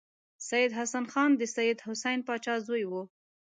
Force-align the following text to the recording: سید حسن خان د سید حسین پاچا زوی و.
سید 0.49 0.71
حسن 0.79 1.05
خان 1.11 1.31
د 1.37 1.41
سید 1.55 1.77
حسین 1.87 2.19
پاچا 2.27 2.55
زوی 2.67 2.83
و. 2.89 2.93